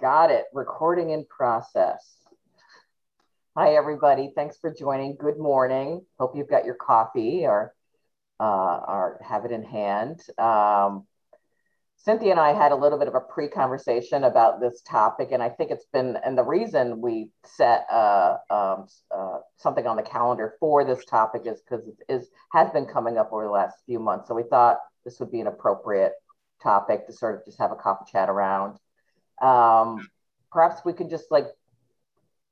[0.00, 0.44] Got it.
[0.54, 2.18] Recording in process.
[3.56, 4.30] Hi, everybody.
[4.32, 5.16] Thanks for joining.
[5.16, 6.06] Good morning.
[6.20, 7.74] Hope you've got your coffee or,
[8.38, 10.20] uh, or have it in hand.
[10.38, 11.04] Um,
[11.96, 15.42] Cynthia and I had a little bit of a pre conversation about this topic, and
[15.42, 20.04] I think it's been, and the reason we set uh, um, uh, something on the
[20.04, 23.78] calendar for this topic is because it is, has been coming up over the last
[23.84, 24.28] few months.
[24.28, 26.12] So we thought this would be an appropriate
[26.62, 28.78] topic to sort of just have a coffee chat around.
[29.42, 30.08] Um,
[30.50, 31.46] perhaps we could just like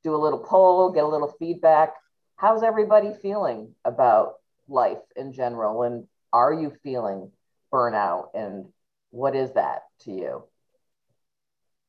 [0.04, 1.95] do a little poll, get a little feedback.
[2.36, 4.34] How's everybody feeling about
[4.68, 5.82] life in general?
[5.82, 7.30] And are you feeling
[7.72, 8.28] burnout?
[8.34, 8.66] And
[9.10, 10.45] what is that to you?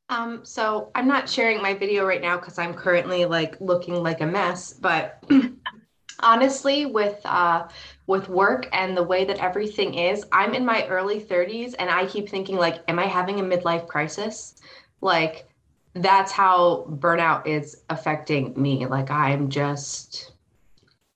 [0.09, 4.21] Um, so I'm not sharing my video right now because I'm currently like looking like
[4.21, 5.21] a mess, but
[6.19, 7.67] honestly with uh
[8.07, 12.05] with work and the way that everything is, I'm in my early 30s and I
[12.05, 14.55] keep thinking like, am I having a midlife crisis?
[15.01, 15.47] Like
[15.93, 18.85] that's how burnout is affecting me.
[18.85, 20.31] Like I'm just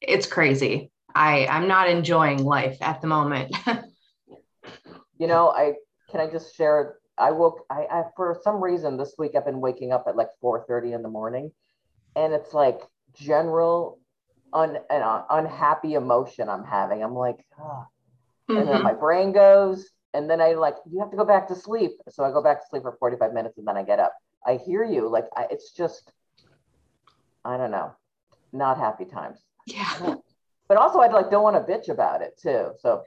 [0.01, 0.91] it's crazy.
[1.13, 3.55] I I'm not enjoying life at the moment.
[5.17, 5.73] you know, I
[6.09, 9.61] can I just share I woke I, I for some reason this week I've been
[9.61, 11.51] waking up at like 4:30 in the morning
[12.15, 12.81] and it's like
[13.13, 13.99] general
[14.53, 17.03] un, an uh, unhappy emotion I'm having.
[17.03, 17.63] I'm like, oh.
[18.49, 18.57] mm-hmm.
[18.57, 18.83] and then mm-hmm.
[18.83, 21.91] my brain goes, and then I like, you have to go back to sleep.
[22.09, 24.13] So I go back to sleep for 45 minutes and then I get up.
[24.45, 25.07] I hear you.
[25.07, 26.11] Like, I, it's just,
[27.45, 27.93] I don't know,
[28.51, 29.39] not happy times.
[29.65, 30.15] Yeah.
[30.67, 32.71] But also, I like don't want to bitch about it too.
[32.79, 33.03] So,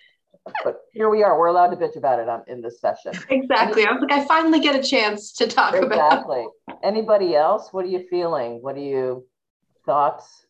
[0.63, 1.39] but here we are.
[1.39, 3.13] We're allowed to bitch about it on, in this session.
[3.31, 3.87] Exactly.
[3.87, 5.97] I was like, I finally get a chance to talk exactly.
[5.97, 6.13] about.
[6.13, 6.47] Exactly.
[6.83, 7.73] Anybody else?
[7.73, 8.63] What are you feeling?
[8.63, 9.27] What are you
[9.87, 10.44] thoughts?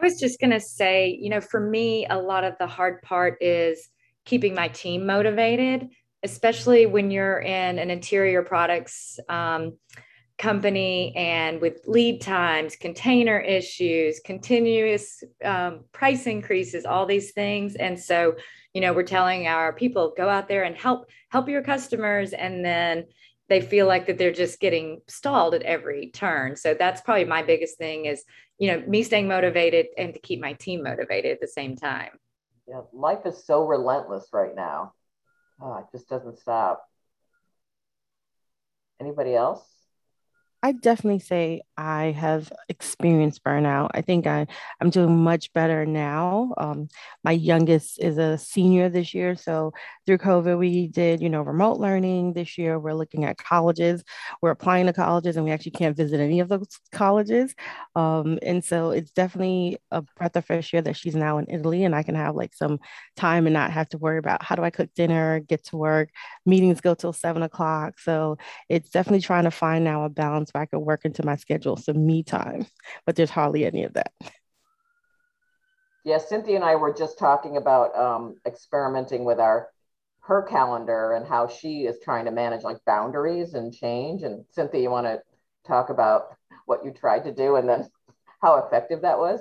[0.00, 3.02] I was just going to say, you know, for me, a lot of the hard
[3.02, 3.90] part is
[4.24, 5.88] keeping my team motivated,
[6.22, 9.76] especially when you're in an interior products um,
[10.38, 17.74] company and with lead times, container issues, continuous um, price increases, all these things.
[17.74, 18.36] And so,
[18.72, 22.64] you know, we're telling our people go out there and help help your customers, and
[22.64, 23.04] then
[23.50, 26.56] they feel like that they're just getting stalled at every turn.
[26.56, 28.24] So that's probably my biggest thing is
[28.60, 32.10] you know me staying motivated and to keep my team motivated at the same time.
[32.68, 34.92] Yeah life is so relentless right now.
[35.60, 36.86] Oh, it just doesn't stop.
[39.00, 39.64] Anybody else
[40.62, 43.90] I definitely say I have experienced burnout.
[43.94, 44.46] I think I,
[44.78, 46.52] I'm doing much better now.
[46.58, 46.88] Um,
[47.24, 49.36] my youngest is a senior this year.
[49.36, 49.72] So
[50.04, 52.78] through COVID, we did, you know, remote learning this year.
[52.78, 54.04] We're looking at colleges.
[54.42, 57.54] We're applying to colleges and we actually can't visit any of those colleges.
[57.96, 61.84] Um, and so it's definitely a breath of fresh air that she's now in Italy
[61.84, 62.80] and I can have like some
[63.16, 66.10] time and not have to worry about how do I cook dinner, get to work,
[66.44, 67.98] meetings go till seven o'clock.
[67.98, 68.36] So
[68.68, 71.76] it's definitely trying to find now a balance so I could work into my schedule
[71.76, 72.66] some me time,
[73.06, 74.12] but there's hardly any of that.
[76.04, 79.68] Yeah, Cynthia and I were just talking about um, experimenting with our
[80.20, 84.22] her calendar and how she is trying to manage like boundaries and change.
[84.22, 85.20] And Cynthia, you want to
[85.66, 87.88] talk about what you tried to do and then
[88.42, 89.40] how effective that was?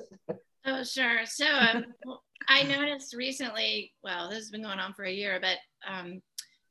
[0.66, 1.26] Oh, sure.
[1.26, 1.86] So um,
[2.48, 6.22] I noticed recently, well, this has been going on for a year, but um,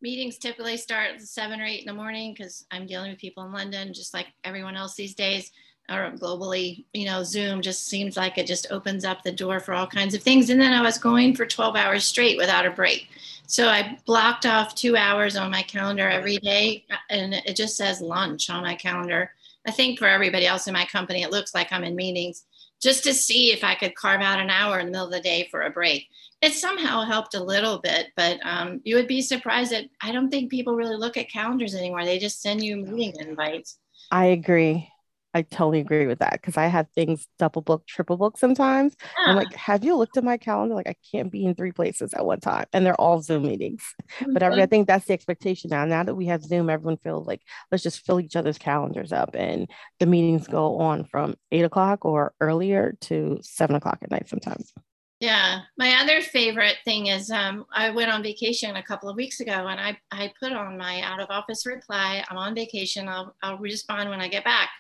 [0.01, 3.45] meetings typically start at seven or eight in the morning because I'm dealing with people
[3.45, 5.51] in London, just like everyone else these days,
[5.91, 6.85] or globally.
[6.93, 10.15] You know, Zoom just seems like it just opens up the door for all kinds
[10.15, 10.51] of things.
[10.51, 13.09] And then I was going for 12 hours straight without a break.
[13.47, 18.01] So I blocked off two hours on my calendar every day, and it just says
[18.01, 19.33] lunch on my calendar.
[19.67, 22.45] I think for everybody else in my company, it looks like I'm in meetings
[22.81, 25.21] just to see if I could carve out an hour in the middle of the
[25.21, 26.09] day for a break
[26.41, 30.31] it somehow helped a little bit, but um, you would be surprised that I don't
[30.31, 32.05] think people really look at calendars anymore.
[32.05, 33.79] They just send you meeting invites.
[34.11, 34.89] I agree.
[35.35, 38.97] I totally agree with that because I have things double book, triple book sometimes.
[39.19, 39.31] Yeah.
[39.33, 40.75] I'm like, have you looked at my calendar?
[40.75, 43.85] Like, I can't be in three places at one time, and they're all Zoom meetings.
[44.21, 44.33] Mm-hmm.
[44.33, 45.85] But I, I think that's the expectation now.
[45.85, 49.35] Now that we have Zoom, everyone feels like let's just fill each other's calendars up,
[49.35, 49.69] and
[50.01, 54.73] the meetings go on from eight o'clock or earlier to seven o'clock at night sometimes.
[55.21, 55.63] Yeah.
[55.77, 59.67] My other favorite thing is um, I went on vacation a couple of weeks ago
[59.67, 62.25] and I, I put on my out of office reply.
[62.29, 63.09] I'm on vacation.
[63.09, 64.71] I'll, I'll respond when I get back.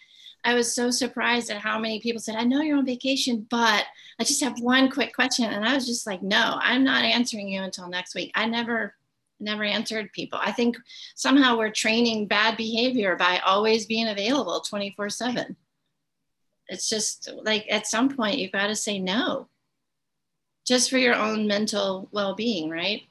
[0.44, 3.84] I was so surprised at how many people said, I know you're on vacation, but
[4.20, 5.46] I just have one quick question.
[5.46, 8.30] And I was just like, no, I'm not answering you until next week.
[8.36, 8.94] I never,
[9.40, 10.38] never answered people.
[10.40, 10.76] I think
[11.16, 15.56] somehow we're training bad behavior by always being available 24 7.
[16.68, 19.48] It's just like at some point you've got to say no
[20.68, 23.02] just for your own mental well-being right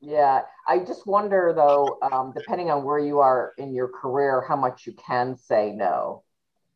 [0.00, 4.56] Yeah, I just wonder though, um, depending on where you are in your career, how
[4.56, 6.24] much you can say no,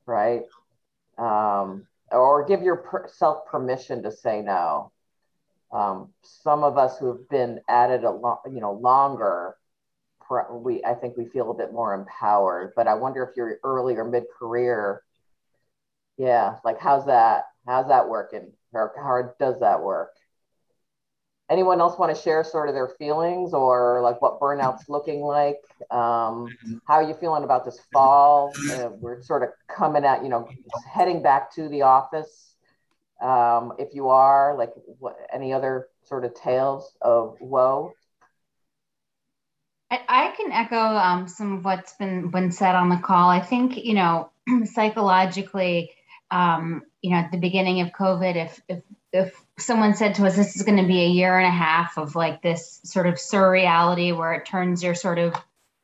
[0.06, 0.44] right?
[1.18, 4.92] Um, or give yourself permission to say no.
[5.72, 9.56] Um, some of us who have been at it a lot, you know, longer,
[10.50, 12.72] we I think we feel a bit more empowered.
[12.76, 15.02] But I wonder if you're early or mid career,
[16.18, 17.44] yeah, like how's that?
[17.66, 18.52] How's that working?
[18.72, 20.10] How hard does that work?
[21.48, 25.60] anyone else want to share sort of their feelings or like what burnout's looking like?
[25.90, 26.48] Um,
[26.86, 28.52] how are you feeling about this fall?
[28.72, 30.48] Uh, we're sort of coming at you know
[30.90, 32.54] heading back to the office
[33.20, 37.92] um, if you are like what, any other sort of tales of woe?
[39.90, 43.30] I, I can echo um, some of what's been been said on the call.
[43.30, 44.30] I think you know
[44.64, 45.92] psychologically
[46.30, 48.82] um, you know at the beginning of covid if if
[49.16, 51.96] if someone said to us, this is going to be a year and a half
[51.96, 55.34] of like this sort of surreality where it turns your sort of,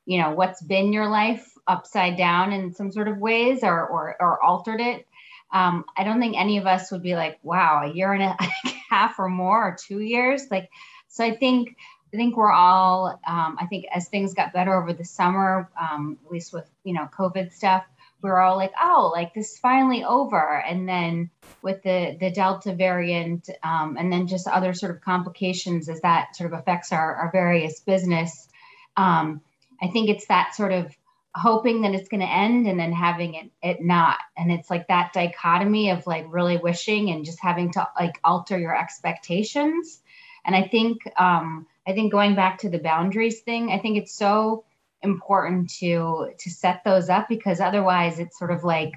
[0.04, 4.16] you know, what's been your life upside down in some sort of ways or, or,
[4.20, 5.06] or altered it.
[5.52, 8.36] Um, I don't think any of us would be like, wow, a year and a
[8.90, 10.46] half or more or two years.
[10.50, 10.70] Like,
[11.08, 11.76] so I think,
[12.12, 16.18] I think we're all, um, I think as things got better over the summer, um,
[16.24, 17.84] at least with, you know, COVID stuff,
[18.22, 20.62] we are all like, oh, like this is finally over.
[20.66, 21.30] And then
[21.62, 26.36] with the the Delta variant, um, and then just other sort of complications as that
[26.36, 28.48] sort of affects our, our various business.
[28.96, 29.40] Um,
[29.82, 30.96] I think it's that sort of
[31.34, 34.86] hoping that it's going to end and then having it it not and it's like
[34.88, 40.02] that dichotomy of like really wishing and just having to like alter your expectations
[40.44, 44.14] and i think um i think going back to the boundaries thing i think it's
[44.14, 44.62] so
[45.02, 48.92] important to to set those up because otherwise it's sort of like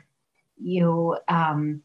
[0.57, 1.81] you um,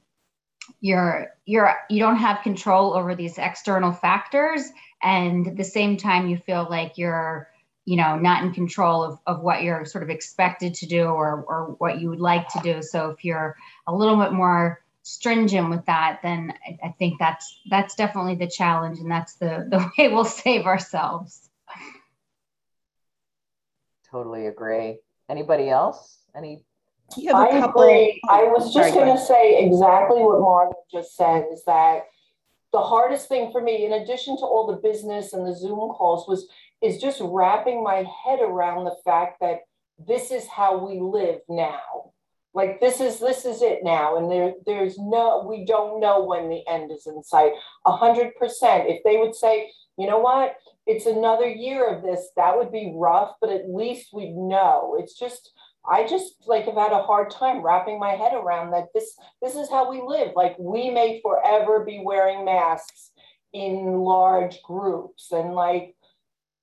[0.81, 4.63] you're you're you don't have control over these external factors.
[5.03, 7.49] And at the same time you feel like you're
[7.87, 11.45] you know not in control of, of what you're sort of expected to do or
[11.49, 12.83] or what you would like to do.
[12.83, 13.57] So if you're
[13.87, 18.47] a little bit more stringent with that then I, I think that's that's definitely the
[18.47, 21.50] challenge and that's the the way we'll save ourselves
[24.11, 24.99] totally agree.
[25.29, 26.19] Anybody else?
[26.37, 26.65] Any?
[27.17, 27.83] I couple...
[27.83, 28.21] agree.
[28.29, 32.03] I was just going to say exactly what Mark just said is that
[32.73, 36.29] the hardest thing for me, in addition to all the business and the Zoom calls,
[36.29, 36.49] was
[36.83, 39.61] is just wrapping my head around the fact that
[39.99, 42.13] this is how we live now.
[42.55, 46.49] Like this is this is it now, and there there's no we don't know when
[46.49, 47.53] the end is in sight.
[47.87, 48.89] A hundred percent.
[48.89, 50.57] If they would say, you know what,
[50.87, 52.31] it's another year of this.
[52.37, 54.97] That would be rough, but at least we know.
[54.99, 55.53] It's just
[55.89, 59.55] I just like have had a hard time wrapping my head around that this this
[59.55, 60.33] is how we live.
[60.37, 63.13] Like we may forever be wearing masks
[63.53, 65.97] in large groups and like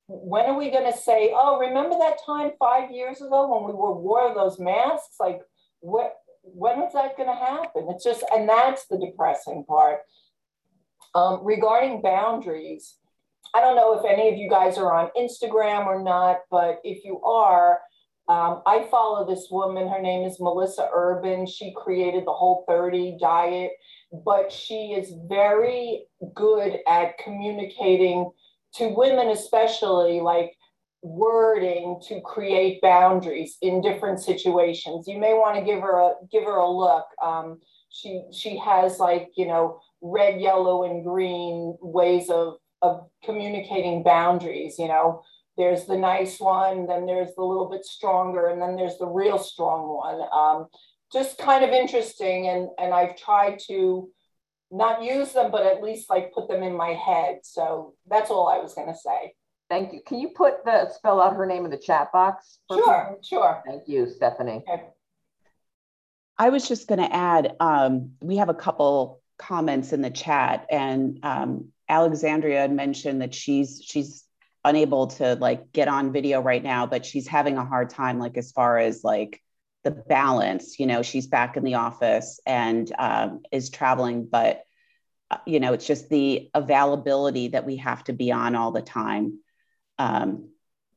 [0.08, 3.94] when are we to say, oh, remember that time five years ago when we were
[3.94, 5.16] wore those masks?
[5.20, 5.42] Like,
[5.82, 6.14] what,
[6.44, 7.88] when is that going to happen?
[7.90, 10.00] It's just, and that's the depressing part.
[11.14, 12.96] Um, regarding boundaries,
[13.54, 17.04] I don't know if any of you guys are on Instagram or not, but if
[17.04, 17.80] you are,
[18.28, 19.88] um, I follow this woman.
[19.88, 21.46] Her name is Melissa Urban.
[21.46, 23.72] She created the Whole 30 diet,
[24.26, 26.04] but she is very
[26.36, 28.30] good at communicating
[28.76, 30.52] to women, especially like
[31.02, 35.08] wording to create boundaries in different situations.
[35.08, 37.06] You may want to give her a give her a look.
[37.24, 44.04] Um, she she has like you know red, yellow, and green ways of of communicating
[44.04, 44.78] boundaries.
[44.78, 45.24] You know,
[45.58, 49.38] there's the nice one, then there's the little bit stronger, and then there's the real
[49.38, 50.28] strong one.
[50.32, 50.68] Um,
[51.12, 54.10] just kind of interesting, and and I've tried to
[54.70, 57.40] not use them, but at least like put them in my head.
[57.44, 59.34] So that's all I was going to say.
[59.70, 60.02] Thank you.
[60.06, 62.60] Can you put the spell out her name in the chat box?
[62.72, 63.20] Sure, people?
[63.24, 63.64] sure.
[63.66, 64.64] Thank you, Stephanie.
[64.68, 64.84] Okay.
[66.38, 70.68] I was just going to add, um, we have a couple comments in the chat,
[70.70, 74.24] and um, Alexandria had mentioned that she's she's
[74.66, 78.38] unable to like get on video right now, but she's having a hard time, like
[78.38, 79.42] as far as like
[79.84, 80.80] the balance.
[80.80, 84.64] You know, she's back in the office and um, is traveling, but
[85.32, 88.82] uh, you know, it's just the availability that we have to be on all the
[88.82, 89.40] time
[89.98, 90.50] um,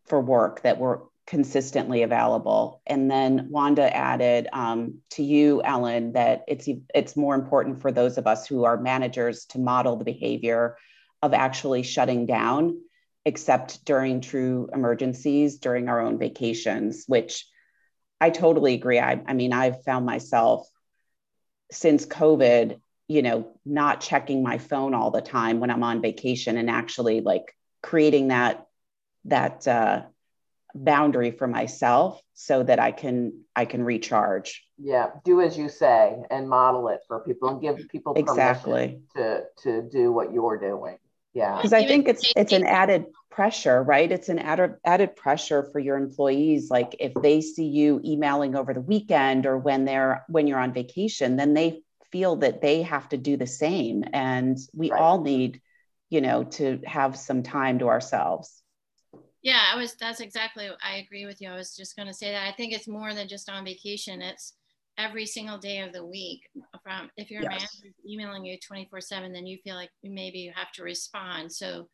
[0.07, 0.99] for work that we're
[1.31, 2.83] consistently available.
[2.89, 8.19] And then Wanda added um, to you, Ellen, that it's it's more important for those
[8.19, 10.77] of us who are managers to model the behavior
[11.23, 12.81] of actually shutting down,
[13.25, 17.47] except during true emergencies, during our own vacations, which
[18.21, 18.99] I totally agree.
[18.99, 20.69] I, I mean, I've found myself
[21.71, 26.57] since COVID, you know, not checking my phone all the time when I'm on vacation
[26.57, 28.67] and actually like creating that
[29.27, 30.03] that uh,
[30.75, 34.65] boundary for myself so that I can I can recharge.
[34.79, 39.43] Yeah, do as you say and model it for people and give people exactly to
[39.63, 40.99] to do what you're doing.
[41.35, 44.11] Yeah, because I think it's it's an added pressure, right?
[44.11, 46.71] It's an added added pressure for your employees.
[46.71, 50.73] Like if they see you emailing over the weekend or when they're when you're on
[50.73, 55.01] vacation, then they feel that they have to do the same, and we right.
[55.01, 55.61] all need,
[56.09, 58.60] you know, to have some time to ourselves.
[59.43, 59.95] Yeah, I was.
[59.95, 60.69] That's exactly.
[60.85, 61.49] I agree with you.
[61.49, 62.47] I was just going to say that.
[62.47, 64.21] I think it's more than just on vacation.
[64.21, 64.55] It's
[64.99, 66.43] every single day of the week.
[66.83, 67.51] From if your yes.
[67.51, 71.51] manager emailing you twenty four seven, then you feel like maybe you have to respond.
[71.53, 71.89] So,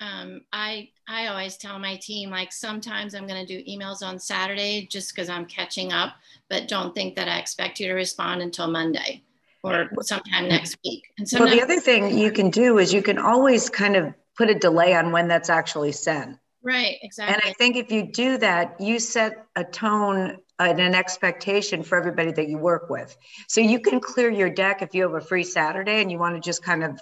[0.00, 4.18] um, I I always tell my team like sometimes I'm going to do emails on
[4.18, 6.14] Saturday just because I'm catching up,
[6.48, 9.22] but don't think that I expect you to respond until Monday
[9.62, 11.04] or sometime next week.
[11.18, 14.12] And so well, the other thing you can do is you can always kind of
[14.36, 16.38] put a delay on when that's actually sent.
[16.62, 17.34] Right, exactly.
[17.34, 21.96] And I think if you do that, you set a tone and an expectation for
[21.96, 23.16] everybody that you work with.
[23.48, 26.34] So you can clear your deck if you have a free Saturday and you want
[26.34, 27.00] to just kind of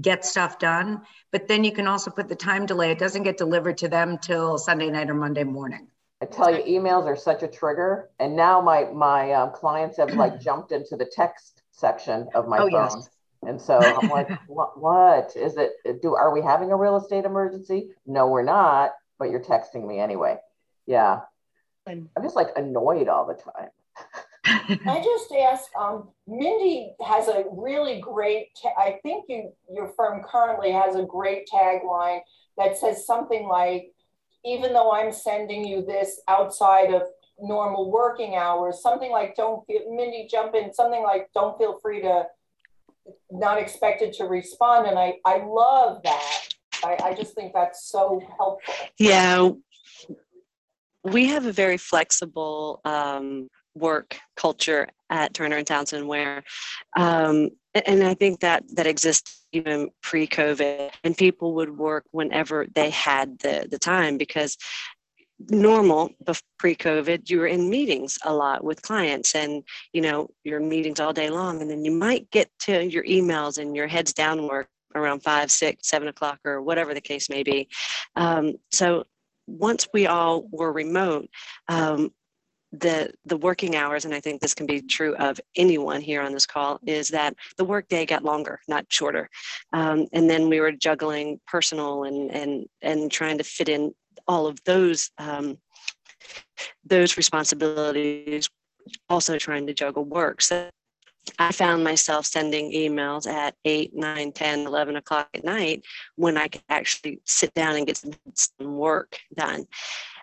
[0.00, 1.02] get stuff done.
[1.32, 2.92] But then you can also put the time delay.
[2.92, 5.88] It doesn't get delivered to them till Sunday night or Monday morning.
[6.22, 8.08] I tell you, emails are such a trigger.
[8.20, 12.58] And now my my um, clients have like jumped into the text section of my
[12.58, 12.98] oh, phone.
[12.98, 13.10] Yes.
[13.46, 16.02] And so I'm like, what, what is it?
[16.02, 17.90] Do are we having a real estate emergency?
[18.06, 18.92] No, we're not.
[19.18, 20.36] But you're texting me anyway.
[20.86, 21.20] Yeah,
[21.86, 23.68] I'm just like annoyed all the time.
[24.44, 30.22] I just ask, um, Mindy has a really great, ta- I think you, your firm
[30.24, 32.20] currently has a great tagline
[32.58, 33.92] that says something like,
[34.44, 37.02] even though I'm sending you this outside of
[37.40, 42.02] normal working hours, something like, don't feel, Mindy, jump in, something like, don't feel free
[42.02, 42.26] to
[43.30, 44.86] not expected to respond.
[44.86, 46.48] And I, I love that.
[46.84, 48.74] I, I just think that's so helpful.
[48.98, 49.50] Yeah.
[51.04, 56.44] We have a very flexible um, work culture at Turner and Townsend where,
[56.96, 62.90] um, and I think that that exists even pre-COVID, and people would work whenever they
[62.90, 64.56] had the the time because
[65.50, 66.10] normal
[66.58, 71.12] pre-covid you were in meetings a lot with clients and you know your meetings all
[71.12, 74.68] day long and then you might get to your emails and your heads down work
[74.94, 77.68] around five six seven o'clock or whatever the case may be.
[78.16, 79.04] Um, so
[79.46, 81.28] once we all were remote
[81.68, 82.10] um,
[82.72, 86.32] the the working hours and i think this can be true of anyone here on
[86.32, 89.28] this call is that the workday got longer not shorter.
[89.74, 93.92] Um, and then we were juggling personal and and and trying to fit in
[94.28, 95.58] all of those um,
[96.84, 98.48] those responsibilities
[99.08, 100.42] also trying to juggle work.
[100.42, 100.68] So
[101.38, 105.84] i found myself sending emails at 8 9 10 11 o'clock at night
[106.16, 108.12] when i could actually sit down and get some,
[108.58, 109.64] work done.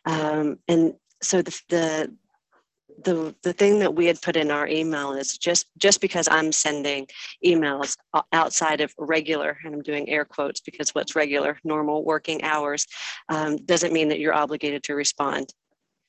[0.05, 2.13] Um, and so the, the
[3.03, 6.51] the the thing that we had put in our email is just just because I'm
[6.51, 7.07] sending
[7.45, 7.97] emails
[8.31, 12.87] outside of regular, and I'm doing air quotes because what's regular, normal working hours,
[13.29, 15.53] um, doesn't mean that you're obligated to respond.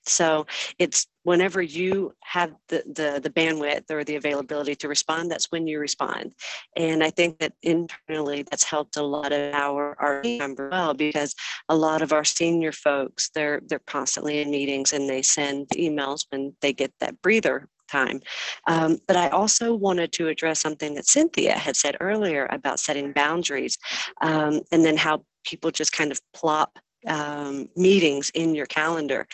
[0.06, 0.46] So
[0.78, 5.66] it's whenever you have the, the, the bandwidth or the availability to respond, that's when
[5.66, 6.32] you respond.
[6.76, 11.34] And I think that internally that's helped a lot of our, our member well because
[11.68, 16.26] a lot of our senior folks, they're they're constantly in meetings and they send emails
[16.30, 18.20] when they get that breather time.
[18.66, 23.12] Um, but I also wanted to address something that Cynthia had said earlier about setting
[23.12, 23.76] boundaries
[24.20, 29.26] um, and then how people just kind of plop um, meetings in your calendar.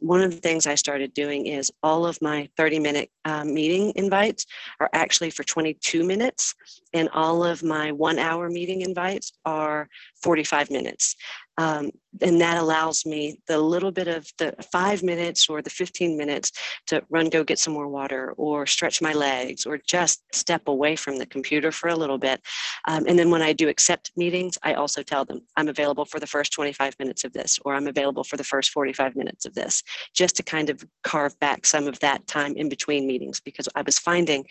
[0.00, 3.92] One of the things I started doing is all of my 30 minute um, meeting
[3.96, 4.46] invites
[4.80, 6.54] are actually for 22 minutes,
[6.92, 9.88] and all of my one hour meeting invites are
[10.22, 11.16] 45 minutes.
[11.56, 16.16] Um, and that allows me the little bit of the five minutes or the 15
[16.16, 16.52] minutes
[16.86, 20.96] to run, go get some more water or stretch my legs or just step away
[20.96, 22.40] from the computer for a little bit.
[22.86, 26.20] Um, and then when I do accept meetings, I also tell them I'm available for
[26.20, 29.54] the first 25 minutes of this or I'm available for the first 45 minutes of
[29.54, 29.82] this,
[30.14, 33.82] just to kind of carve back some of that time in between meetings because I
[33.82, 34.44] was finding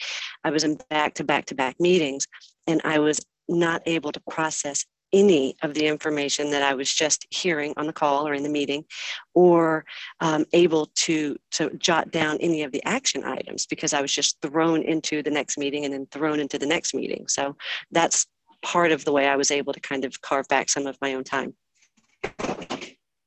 [0.43, 2.27] I was in back to back to back meetings
[2.67, 3.19] and I was
[3.49, 7.93] not able to process any of the information that I was just hearing on the
[7.93, 8.83] call or in the meeting,
[9.33, 9.85] or
[10.19, 14.41] um, able to to jot down any of the action items because I was just
[14.41, 17.27] thrown into the next meeting and then thrown into the next meeting.
[17.27, 17.55] So
[17.91, 18.25] that's
[18.63, 21.13] part of the way I was able to kind of carve back some of my
[21.13, 21.53] own time.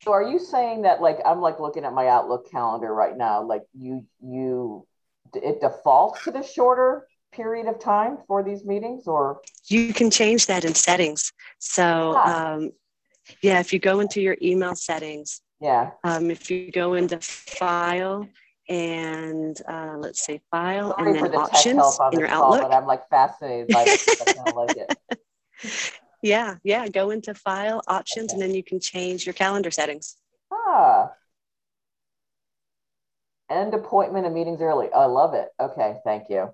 [0.02, 3.42] So are you saying that like I'm like looking at my Outlook calendar right now,
[3.42, 4.86] like you you
[5.34, 10.46] it defaults to the shorter period of time for these meetings or you can change
[10.46, 12.54] that in settings so ah.
[12.54, 12.70] um,
[13.42, 15.92] Yeah, if you go into your email settings, yeah.
[16.04, 18.28] Um, if you go into file
[18.68, 22.70] and uh, let's say file Sorry and then the options in your call, Outlook.
[22.70, 24.06] But I'm like fascinated by this.
[24.20, 25.20] I kind of like it.
[26.22, 26.88] Yeah, yeah.
[26.88, 28.34] Go into file options okay.
[28.34, 30.16] and then you can change your calendar settings.
[30.50, 31.12] Ah.
[33.48, 34.88] End appointment and meetings early.
[34.92, 35.50] I love it.
[35.60, 36.52] Okay, thank you.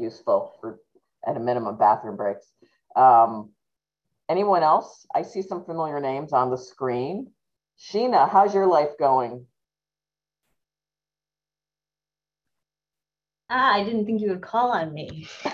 [0.00, 0.80] Useful for
[1.26, 2.46] at a minimum bathroom breaks.
[2.96, 3.50] Um,
[4.28, 5.06] anyone else?
[5.14, 7.30] I see some familiar names on the screen.
[7.78, 9.46] Sheena, how's your life going?
[13.50, 15.26] Ah, I didn't think you would call on me.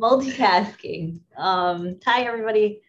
[0.00, 1.20] Multitasking.
[1.36, 2.80] Um, hi, everybody.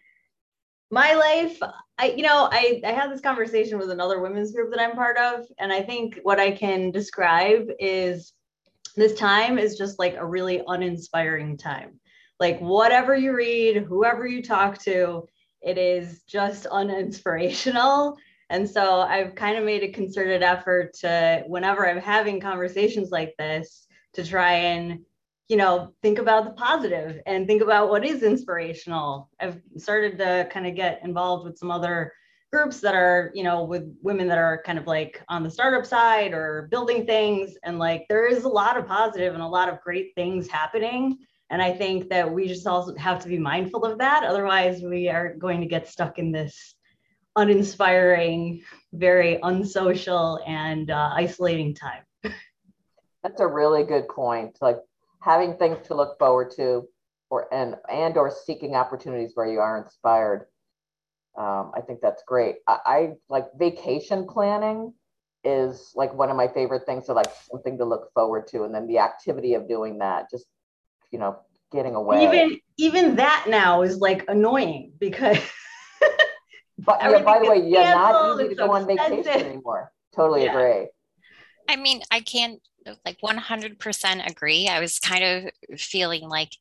[0.90, 1.60] My life,
[1.98, 5.18] I, you know, I, I had this conversation with another women's group that I'm part
[5.18, 8.34] of, and I think what I can describe is
[8.96, 12.00] this time is just like a really uninspiring time.
[12.40, 15.28] Like whatever you read, whoever you talk to,
[15.62, 18.16] it is just uninspirational.
[18.50, 23.34] And so I've kind of made a concerted effort to, whenever I'm having conversations like
[23.38, 25.00] this, to try and,
[25.48, 29.30] you know, think about the positive and think about what is inspirational.
[29.40, 32.12] I've started to kind of get involved with some other
[32.52, 35.86] groups that are, you know, with women that are kind of like on the startup
[35.86, 37.58] side or building things.
[37.64, 41.18] And like there is a lot of positive and a lot of great things happening.
[41.50, 44.24] And I think that we just also have to be mindful of that.
[44.24, 46.76] Otherwise, we are going to get stuck in this
[47.36, 48.62] uninspiring,
[48.94, 52.04] very unsocial, and uh, isolating time.
[53.24, 54.58] That's a really good point.
[54.62, 54.78] Like
[55.22, 56.88] having things to look forward to,
[57.30, 60.48] or and and or seeking opportunities where you are inspired.
[61.38, 62.56] Um, I think that's great.
[62.68, 64.94] I, I like vacation planning
[65.44, 67.06] is like one of my favorite things.
[67.06, 70.46] So like something to look forward to, and then the activity of doing that just
[71.12, 71.40] you know,
[71.72, 72.24] getting away.
[72.24, 75.38] Even even that now is like annoying because
[76.80, 79.92] but yeah, by the way, you're not easy to go on vacation anymore.
[80.16, 80.52] Totally yeah.
[80.52, 80.88] agree.
[81.70, 82.60] I mean, I can't
[83.06, 84.68] like 100% agree.
[84.68, 86.52] I was kind of feeling like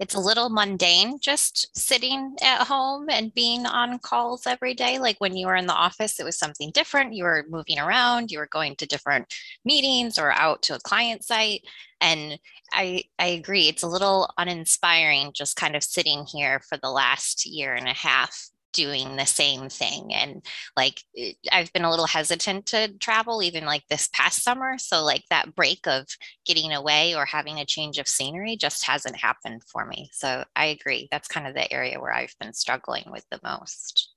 [0.00, 4.98] it's a little mundane just sitting at home and being on calls every day.
[4.98, 7.14] Like when you were in the office, it was something different.
[7.14, 9.32] You were moving around, you were going to different
[9.64, 11.62] meetings or out to a client site.
[12.00, 12.38] And
[12.72, 17.46] I, I agree, it's a little uninspiring just kind of sitting here for the last
[17.46, 20.12] year and a half doing the same thing.
[20.12, 20.44] And
[20.76, 21.02] like
[21.50, 24.76] i've been a little hesitant to travel even like this past summer.
[24.78, 26.06] So like that break of
[26.44, 30.10] getting away or having a change of scenery just hasn't happened for me.
[30.12, 31.08] So i agree.
[31.10, 34.10] That's kind of the area where i've been struggling with the most.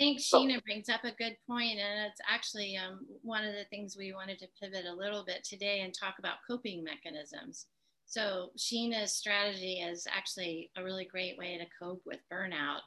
[0.00, 3.66] I think Sheena brings up a good point, and it's actually um, one of the
[3.70, 7.66] things we wanted to pivot a little bit today and talk about coping mechanisms.
[8.06, 12.80] So Sheena's strategy is actually a really great way to cope with burnout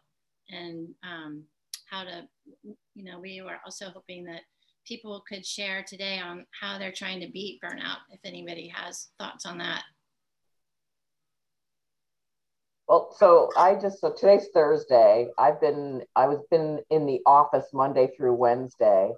[0.49, 1.43] and um,
[1.89, 2.27] how to,
[2.63, 4.41] you know, we were also hoping that
[4.85, 9.45] people could share today on how they're trying to beat burnout, if anybody has thoughts
[9.45, 9.83] on that.
[12.87, 15.27] Well, so I just so today's Thursday.
[15.39, 19.11] I've been I was been in the office Monday through Wednesday.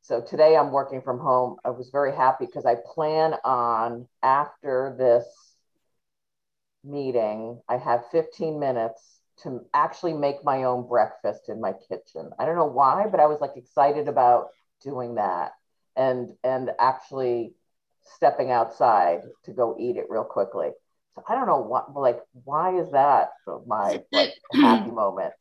[0.00, 1.56] So today I'm working from home.
[1.62, 5.26] I was very happy because I plan on after this
[6.84, 12.30] meeting, I have 15 minutes to actually make my own breakfast in my kitchen.
[12.38, 14.48] I don't know why, but I was like excited about
[14.82, 15.52] doing that
[15.96, 17.54] and and actually
[18.02, 20.70] stepping outside to go eat it real quickly.
[21.14, 23.30] So I don't know what like why is that
[23.66, 25.32] my like, happy moment?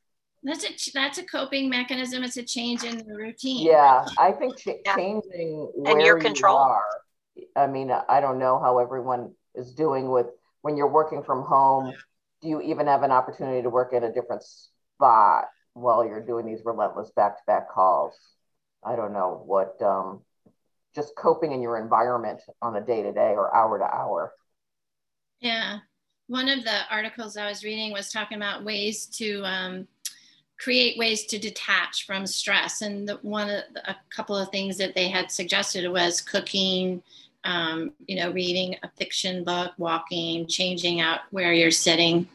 [0.44, 2.24] That's a that's a coping mechanism.
[2.24, 3.68] It's a change in the routine.
[3.68, 4.96] Yeah, I think ch- yeah.
[4.96, 6.56] changing and your control.
[6.56, 10.28] You are, I mean, I don't know how everyone is doing with
[10.62, 11.94] when you're working from home
[12.41, 16.45] do you even have an opportunity to work at a different spot while you're doing
[16.45, 18.15] these relentless back-to-back calls?
[18.84, 20.21] I don't know what um,
[20.95, 24.34] just coping in your environment on a day-to-day or hour to hour.
[25.39, 25.80] Yeah.
[26.28, 29.88] One of the articles i was reading was talking about ways to um,
[30.60, 32.82] create ways to detach from stress.
[32.82, 37.02] And the, one a couple of things that they had suggested was cooking
[37.43, 42.28] um, you know, reading a fiction book, walking, changing out where you're sitting,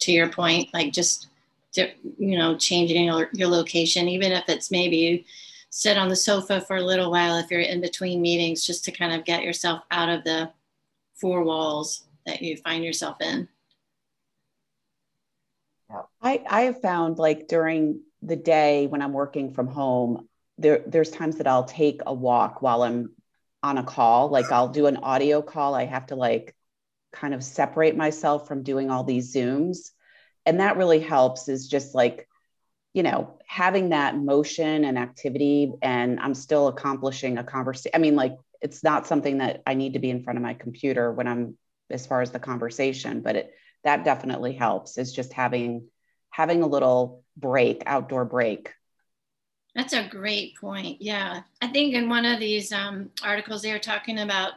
[0.00, 1.28] to your point, like just,
[1.72, 5.24] to, you know, changing your, your location, even if it's maybe you
[5.70, 8.92] sit on the sofa for a little while if you're in between meetings, just to
[8.92, 10.50] kind of get yourself out of the
[11.14, 13.48] four walls that you find yourself in.
[16.22, 21.10] I, I have found like during the day when I'm working from home, there, there's
[21.10, 23.10] times that I'll take a walk while I'm
[23.62, 25.74] on a call like i'll do an audio call.
[25.74, 26.54] I have to like
[27.12, 29.90] kind of separate myself from doing all these zooms.
[30.44, 32.28] And that really helps is just like
[32.94, 38.16] you know having that motion and activity and i'm still accomplishing a conversation i mean
[38.16, 41.28] like it's not something that i need to be in front of my computer when
[41.28, 41.56] i'm
[41.90, 43.52] as far as the conversation but it
[43.84, 45.86] that definitely helps is just having
[46.30, 48.72] having a little break outdoor break
[49.78, 51.42] that's a great point yeah.
[51.62, 54.54] I think in one of these um, articles they were talking about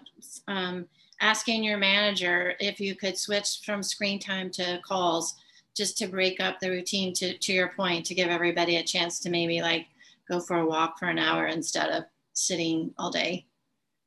[0.48, 0.88] um,
[1.22, 5.36] asking your manager if you could switch from screen time to calls
[5.78, 9.20] just to break up the routine to, to your point to give everybody a chance
[9.20, 9.86] to maybe like
[10.28, 12.04] go for a walk for an hour instead of
[12.34, 13.46] sitting all day.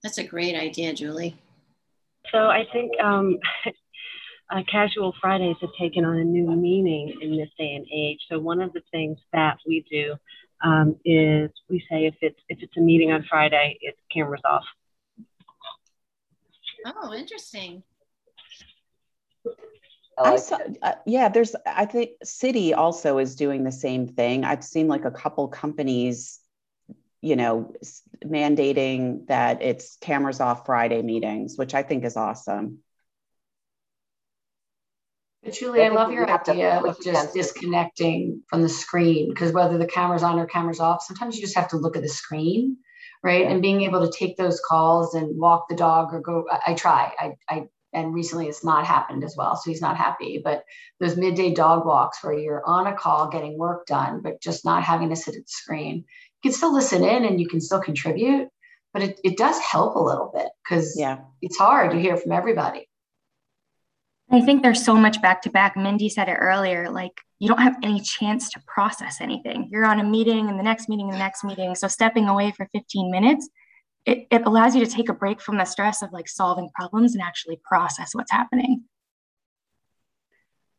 [0.03, 1.37] That's a great idea julie.
[2.33, 3.38] So i think um,
[4.50, 8.18] uh, casual fridays have taken on a new meaning in this day and age.
[8.29, 10.16] So one of the things that we do
[10.64, 14.64] um, is we say if it's if it's a meeting on friday it's cameras off
[16.87, 17.83] oh interesting
[20.16, 24.44] I saw, uh, yeah, there's, I think Citi also is doing the same thing.
[24.44, 26.38] I've seen like a couple companies,
[27.20, 27.72] you know,
[28.24, 32.84] mandating that it's cameras off Friday meetings, which I think is awesome.
[35.45, 39.77] But Julie, I, I love your idea of just disconnecting from the screen because whether
[39.77, 42.79] the camera's on or camera's off, sometimes you just have to look at the screen,
[43.23, 43.43] right?
[43.43, 43.51] Yeah.
[43.51, 46.75] And being able to take those calls and walk the dog or go, I, I
[46.75, 47.13] try.
[47.19, 50.65] I, I and recently it's not happened as well so he's not happy but
[50.99, 54.83] those midday dog walks where you're on a call getting work done but just not
[54.83, 57.81] having to sit at the screen you can still listen in and you can still
[57.81, 58.49] contribute
[58.93, 62.33] but it, it does help a little bit because yeah it's hard You hear from
[62.33, 62.89] everybody
[64.35, 67.62] i think there's so much back to back mindy said it earlier like you don't
[67.62, 71.14] have any chance to process anything you're on a meeting and the next meeting and
[71.14, 73.49] the next meeting so stepping away for 15 minutes
[74.07, 77.14] it, it allows you to take a break from the stress of like solving problems
[77.14, 78.85] and actually process what's happening.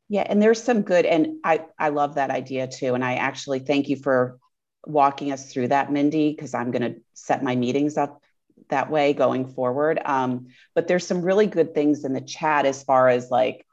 [0.07, 2.93] Yeah, and there's some good, and I I love that idea too.
[2.93, 4.37] And I actually thank you for
[4.85, 8.21] walking us through that, Mindy, because I'm going to set my meetings up
[8.69, 9.99] that way going forward.
[10.03, 13.65] Um, but there's some really good things in the chat as far as like,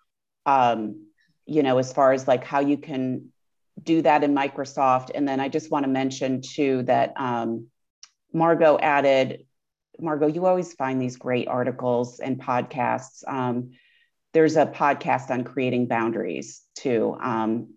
[0.47, 1.07] um,
[1.47, 3.33] you know, as far as like how you can
[3.83, 5.11] do that in Microsoft.
[5.15, 7.67] And then I just want to mention too that um,
[8.33, 9.47] Margot added,
[9.99, 13.23] Margot, you always find these great articles and podcasts.
[13.27, 13.73] Um,
[14.33, 17.17] there's a podcast on creating boundaries too.
[17.21, 17.75] Um,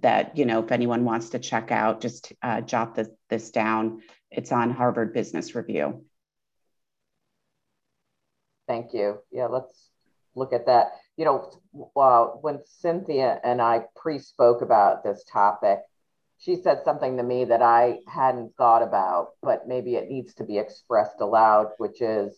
[0.00, 4.02] that you know, if anyone wants to check out, just uh, jot this, this down.
[4.30, 6.04] It's on Harvard Business Review.
[8.68, 9.18] Thank you.
[9.32, 9.90] Yeah, let's
[10.36, 10.92] look at that.
[11.16, 15.80] You know, uh, when Cynthia and I pre-spoke about this topic,
[16.38, 20.44] she said something to me that I hadn't thought about, but maybe it needs to
[20.44, 22.36] be expressed aloud, which is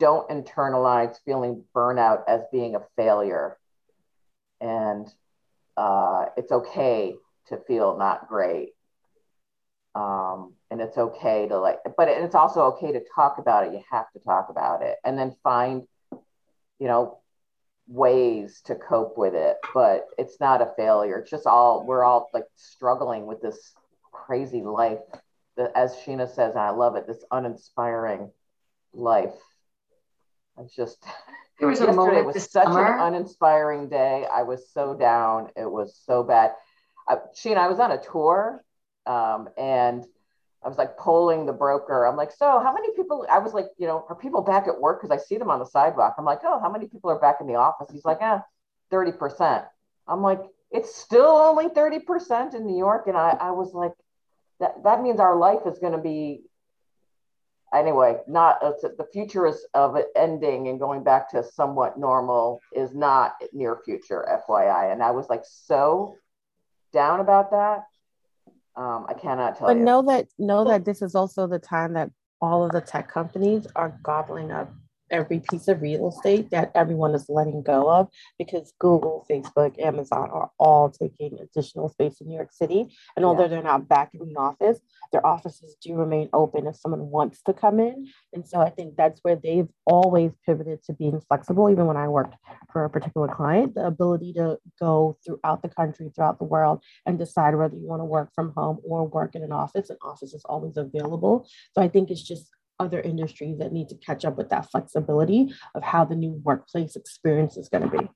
[0.00, 3.58] don't internalize feeling burnout as being a failure.
[4.60, 5.06] And
[5.76, 7.14] uh, it's okay
[7.48, 8.70] to feel not great.
[9.94, 13.72] Um, and it's okay to like, but it's also okay to talk about it.
[13.72, 17.18] You have to talk about it and then find, you know,
[17.86, 21.18] ways to cope with it, but it's not a failure.
[21.18, 23.72] It's just all we're all like struggling with this
[24.12, 25.00] crazy life.
[25.56, 28.30] That, as Sheena says, and I love it, this uninspiring
[28.92, 29.34] life.
[30.60, 31.02] It's just
[31.58, 32.98] there was a moment was this such summer.
[32.98, 34.26] an uninspiring day.
[34.30, 35.48] I was so down.
[35.56, 36.52] It was so bad.
[37.08, 38.62] I, Sheena, I was on a tour,
[39.06, 40.04] um, and
[40.64, 42.04] I was like polling the broker.
[42.04, 43.26] I'm like, so how many people?
[43.30, 45.00] I was like, you know, are people back at work?
[45.00, 46.16] Because I see them on the sidewalk.
[46.18, 47.88] I'm like, oh, how many people are back in the office?
[47.92, 48.40] He's like, eh,
[48.90, 49.64] 30%.
[50.08, 50.40] I'm like,
[50.70, 53.06] it's still only 30% in New York.
[53.06, 53.92] And I, I was like,
[54.60, 56.42] that, that means our life is going to be,
[57.72, 62.94] anyway, not, the future is of it ending and going back to somewhat normal is
[62.94, 64.92] not near future, FYI.
[64.92, 66.16] And I was like, so
[66.92, 67.84] down about that.
[68.78, 69.82] Um, I cannot tell but you.
[69.82, 73.66] know that know that this is also the time that all of the tech companies
[73.74, 74.72] are gobbling up
[75.10, 80.30] every piece of real estate that everyone is letting go of because Google, Facebook, Amazon
[80.30, 82.94] are all taking additional space in New York City.
[83.16, 83.48] And although yeah.
[83.48, 84.80] they're not back in the office,
[85.12, 88.08] their offices do remain open if someone wants to come in.
[88.32, 92.08] And so I think that's where they've always pivoted to being flexible, even when I
[92.08, 92.34] worked
[92.72, 97.18] for a particular client, the ability to go throughout the country, throughout the world, and
[97.18, 99.90] decide whether you want to work from home or work in an office.
[99.90, 101.48] An office is always available.
[101.74, 105.54] So I think it's just other industries that need to catch up with that flexibility
[105.74, 108.08] of how the new workplace experience is going to be.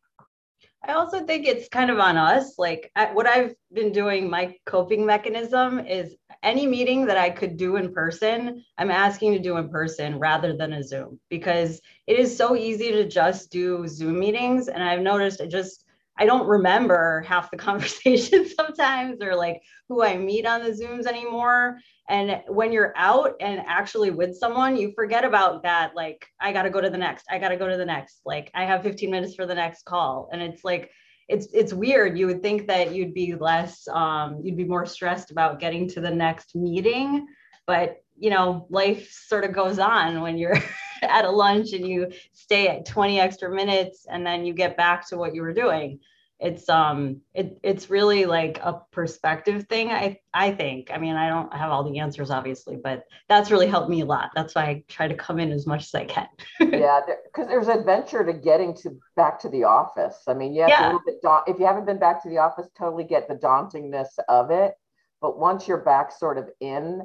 [0.85, 2.59] I also think it's kind of on us.
[2.59, 7.77] Like what I've been doing, my coping mechanism is any meeting that I could do
[7.77, 12.37] in person, I'm asking to do in person rather than a Zoom because it is
[12.37, 14.67] so easy to just do Zoom meetings.
[14.67, 15.85] And I've noticed it just
[16.19, 21.07] I don't remember half the conversation sometimes or like who I meet on the Zooms
[21.07, 21.79] anymore.
[22.09, 25.95] And when you're out and actually with someone, you forget about that.
[25.95, 28.21] Like, I got to go to the next, I got to go to the next.
[28.27, 30.29] Like, I have 15 minutes for the next call.
[30.33, 30.91] And it's like,
[31.29, 32.19] it's it's weird.
[32.19, 36.01] You would think that you'd be less, um, you'd be more stressed about getting to
[36.01, 37.27] the next meeting,
[37.67, 40.59] but you know, life sort of goes on when you're
[41.11, 45.09] at a lunch and you stay at 20 extra minutes and then you get back
[45.09, 46.01] to what you were doing.
[46.39, 50.91] It's um it, it's really like a perspective thing i i think.
[50.93, 54.05] I mean i don't have all the answers obviously but that's really helped me a
[54.05, 54.31] lot.
[54.35, 56.27] That's why i try to come in as much as i can.
[56.61, 60.23] Yeah because there's adventure to getting to back to the office.
[60.27, 60.99] I mean yeah, yeah.
[61.23, 64.75] Da- if you haven't been back to the office totally get the dauntingness of it.
[65.21, 67.03] But once you're back sort of in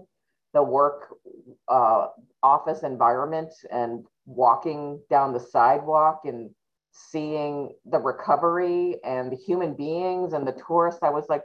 [0.55, 1.13] the work
[1.67, 2.07] uh,
[2.47, 6.49] office environment and walking down the sidewalk and
[7.11, 11.43] seeing the recovery and the human beings and the tourists, I was like,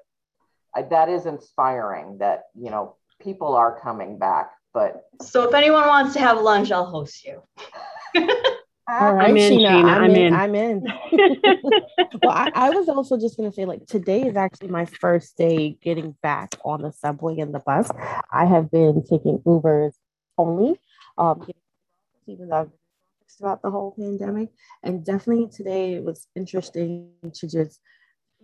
[0.75, 4.51] I, that is inspiring that, you know, people are coming back.
[4.73, 7.43] But so if anyone wants to have lunch, I'll host you.
[8.89, 9.85] All right, I'm in, Sheena, Sheena.
[9.85, 10.35] I'm, I'm in, in.
[10.35, 10.83] I'm in.
[12.23, 15.37] well, I, I, was also just going to say, like, today is actually my first
[15.37, 17.91] day getting back on the subway and the bus.
[18.33, 19.93] I have been taking Ubers
[20.37, 20.81] only,
[21.19, 21.47] um,
[22.27, 22.79] even though I've been
[23.39, 24.51] throughout the whole pandemic.
[24.83, 27.81] And definitely today it was interesting to just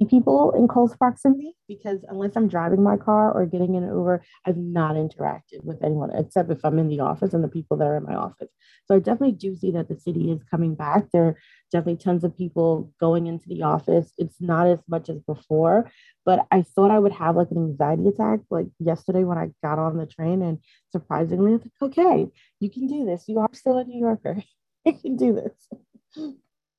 [0.06, 4.22] people in close proximity because unless I'm driving my car or getting in an Uber,
[4.44, 7.86] I've not interacted with anyone except if I'm in the office and the people that
[7.86, 8.48] are in my office.
[8.86, 11.06] So I definitely do see that the city is coming back.
[11.12, 11.36] There are
[11.70, 14.12] definitely tons of people going into the office.
[14.18, 15.90] It's not as much as before,
[16.24, 19.78] but I thought I would have like an anxiety attack like yesterday when I got
[19.78, 20.58] on the train and
[20.92, 22.28] surprisingly, I was like, okay,
[22.60, 23.24] you can do this.
[23.28, 24.42] You are still a New Yorker.
[24.84, 26.34] you can do this.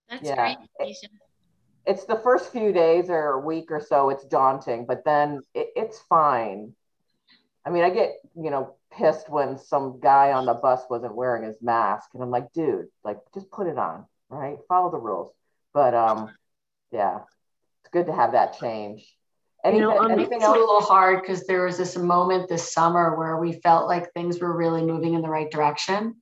[0.09, 0.35] That's yeah.
[0.35, 0.57] great.
[1.89, 5.69] It's the first few days or a week or so, it's daunting, but then it,
[5.75, 6.73] it's fine.
[7.65, 11.43] I mean, I get, you know, pissed when some guy on the bus wasn't wearing
[11.43, 12.09] his mask.
[12.13, 14.57] And I'm like, dude, like, just put it on, right?
[14.67, 15.31] Follow the rules.
[15.73, 16.31] But um,
[16.91, 17.21] yeah,
[17.81, 19.11] it's good to have that change.
[19.65, 20.55] Anything, you know, anything it's else?
[20.55, 24.39] a little hard because there was this moment this summer where we felt like things
[24.39, 26.15] were really moving in the right direction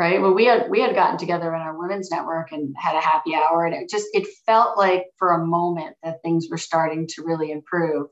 [0.00, 0.22] right?
[0.22, 3.34] Well we had we had gotten together in our women's network and had a happy
[3.34, 7.22] hour and it just it felt like for a moment that things were starting to
[7.22, 8.06] really improve.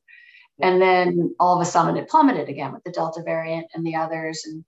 [0.60, 3.94] And then all of a sudden it plummeted again with the delta variant and the
[3.94, 4.66] others and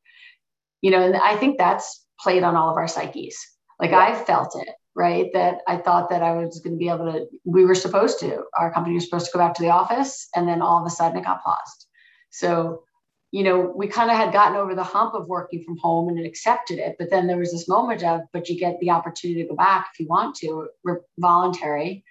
[0.81, 3.37] you know and i think that's played on all of our psyches.
[3.79, 3.99] Like yeah.
[3.99, 5.31] i felt it right?
[5.35, 8.45] That i thought that i was going to be able to we were supposed to
[8.59, 10.91] our company was supposed to go back to the office and then all of a
[10.91, 11.87] sudden it got paused.
[12.31, 12.85] So
[13.33, 16.27] you know, we kind of had gotten over the hump of working from home and
[16.27, 16.97] accepted it.
[16.99, 19.91] But then there was this moment of, but you get the opportunity to go back
[19.93, 22.05] if you want to, we're voluntary.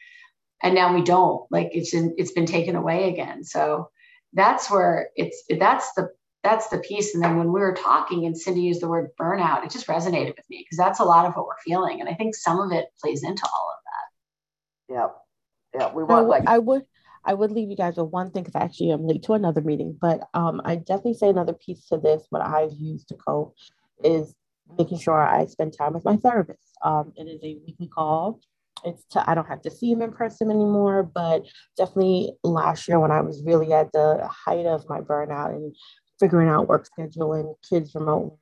[0.63, 1.45] And now we don't.
[1.51, 3.43] Like it's in, it's been taken away again.
[3.43, 3.89] So
[4.33, 6.09] that's where it's that's the
[6.43, 7.15] that's the piece.
[7.15, 10.35] And then when we were talking and Cindy used the word burnout, it just resonated
[10.37, 11.99] with me because that's a lot of what we're feeling.
[11.99, 14.93] And I think some of it plays into all of that.
[14.93, 15.79] Yeah.
[15.79, 15.93] Yeah.
[15.93, 16.85] We want like I would
[17.29, 19.95] I would leave you guys with one thing because actually I'm late to another meeting,
[20.01, 23.55] but um, I definitely say another piece to this, what I've used to cope
[24.03, 24.33] is
[24.79, 26.71] making sure I spend time with my therapist.
[26.83, 28.39] Um, it is a weekly call.
[28.83, 31.45] It's to, I don't have to see him in person anymore, but
[31.77, 35.75] definitely last year when I was really at the height of my burnout and
[36.19, 38.39] figuring out work schedule and kids remote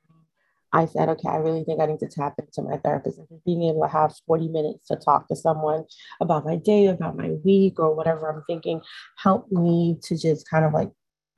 [0.72, 3.44] I said, okay, I really think I need to tap into my therapist and just
[3.44, 5.84] being able to have 40 minutes to talk to someone
[6.20, 8.82] about my day, about my week, or whatever I'm thinking,
[9.16, 10.90] helped me to just kind of like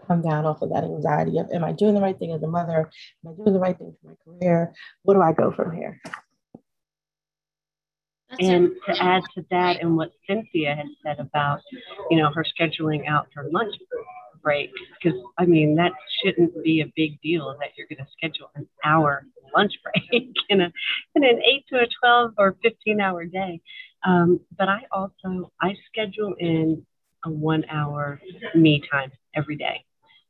[0.06, 2.48] come down off of that anxiety of, am I doing the right thing as a
[2.48, 2.90] mother?
[3.24, 4.74] Am I doing the right thing for my career?
[5.02, 6.00] What do I go from here?
[8.38, 11.60] And to add to that, and what Cynthia had said about,
[12.10, 13.74] you know, her scheduling out her lunch
[14.42, 14.70] break
[15.02, 18.66] because I mean that shouldn't be a big deal that you're going to schedule an
[18.84, 20.72] hour lunch break in a
[21.14, 23.60] in an eight to a twelve or fifteen hour day.
[24.06, 26.84] Um, but I also I schedule in
[27.24, 28.20] a one hour
[28.54, 29.84] me time every day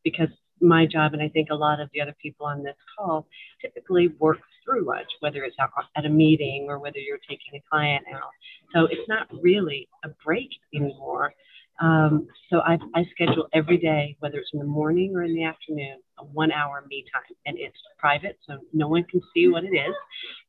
[0.05, 0.29] because
[0.61, 3.27] my job and I think a lot of the other people on this call
[3.61, 5.57] typically work through lunch, whether it's
[5.97, 8.31] at a meeting or whether you're taking a client out.
[8.75, 11.33] So it's not really a break anymore.
[11.81, 15.45] Um, so I, I schedule every day, whether it's in the morning or in the
[15.45, 17.37] afternoon, a one hour me time.
[17.47, 19.95] And it's private, so no one can see what it is.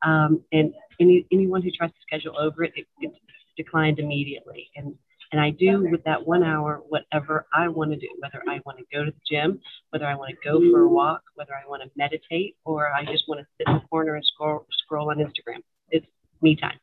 [0.05, 3.15] Um, and any, anyone who tries to schedule over it, it gets
[3.55, 4.69] declined immediately.
[4.75, 4.93] And,
[5.31, 8.79] and I do with that one hour whatever I want to do, whether I want
[8.79, 11.67] to go to the gym, whether I want to go for a walk, whether I
[11.69, 15.09] want to meditate, or I just want to sit in the corner and scroll, scroll
[15.09, 15.61] on Instagram.
[15.89, 16.05] It's
[16.41, 16.80] me time.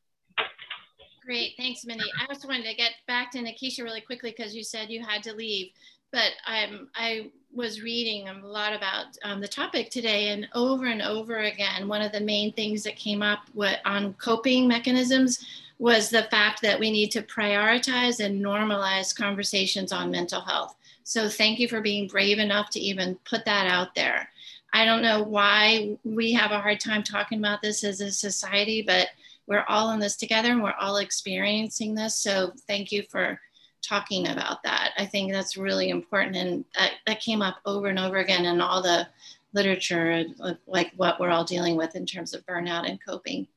[1.28, 2.10] Great, thanks, Mindy.
[2.18, 5.22] I just wanted to get back to Nikisha really quickly because you said you had
[5.24, 5.72] to leave,
[6.10, 11.02] but um, I was reading a lot about um, the topic today, and over and
[11.02, 15.44] over again, one of the main things that came up what, on coping mechanisms
[15.78, 20.76] was the fact that we need to prioritize and normalize conversations on mental health.
[21.04, 24.30] So thank you for being brave enough to even put that out there.
[24.72, 28.80] I don't know why we have a hard time talking about this as a society,
[28.80, 29.08] but
[29.48, 32.20] we're all in this together and we're all experiencing this.
[32.20, 33.40] So thank you for
[33.82, 34.92] talking about that.
[34.98, 36.36] I think that's really important.
[36.36, 39.08] And that, that came up over and over again in all the
[39.54, 40.24] literature,
[40.66, 43.48] like what we're all dealing with in terms of burnout and coping.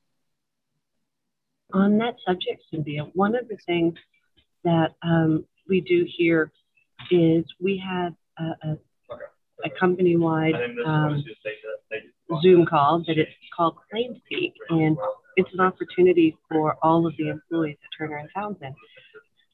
[1.74, 3.96] On that subject, Cynthia, one of the things
[4.64, 6.52] that um, we do here
[7.10, 8.78] is we have a, a,
[9.66, 11.24] a company-wide um,
[12.42, 14.98] Zoom call that it's called ClaimSpeak, and
[15.36, 18.76] it's an opportunity for all of the employees at Turner and Townsend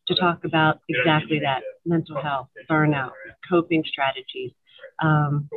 [0.07, 3.11] to talk about exactly that mental health, burnout,
[3.49, 4.51] coping strategies.
[5.03, 5.49] Um,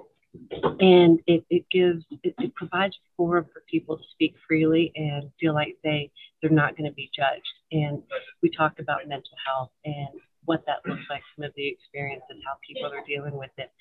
[0.80, 5.30] and it, it gives it, it, provides a forum for people to speak freely and
[5.40, 8.00] feel like they they're not going to be judged and
[8.40, 10.09] we talk about mental health and
[10.44, 13.72] what that looks like some of the experiences how people are dealing with it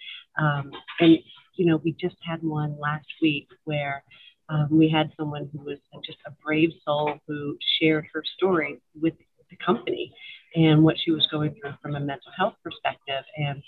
[0.42, 1.20] um, and
[1.56, 4.04] you know we just had one last week where
[4.50, 9.14] um, we had someone who was just a brave soul who shared her story with
[9.50, 10.14] the company
[10.56, 13.64] and what she was going through from a mental health perspective and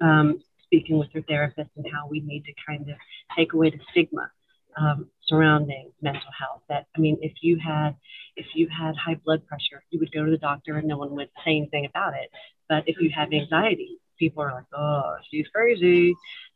[0.00, 2.96] um, speaking with her therapist and how we need to kind of
[3.36, 4.30] take away the stigma
[4.76, 7.94] um, surrounding mental health that i mean if you had
[8.36, 11.14] if you had high blood pressure you would go to the doctor and no one
[11.14, 12.30] would say anything about it.
[12.68, 16.14] But if you have anxiety people are like oh she's crazy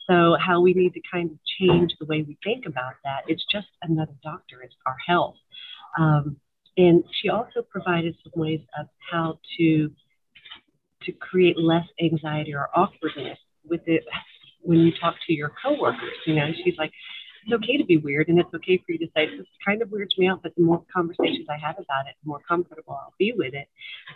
[0.09, 3.23] so how we need to kind of change the way we think about that.
[3.29, 4.62] It's just another doctor.
[4.62, 5.37] It's our health.
[5.99, 6.37] Um,
[6.77, 9.91] and she also provided some ways of how to
[11.05, 14.05] to create less anxiety or awkwardness with it
[14.61, 16.15] when you talk to your coworkers.
[16.27, 16.93] You know, she's like,
[17.45, 19.91] it's okay to be weird, and it's okay for you to say this kind of
[19.91, 20.43] weirds me out.
[20.43, 23.67] But the more conversations I have about it, the more comfortable I'll be with it.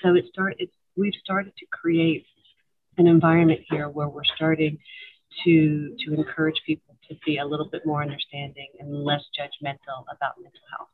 [0.03, 0.57] So it start.
[0.59, 2.25] It's we've started to create
[2.99, 4.79] an environment here where we're starting
[5.45, 10.35] to to encourage people to be a little bit more understanding and less judgmental about
[10.43, 10.89] mental health.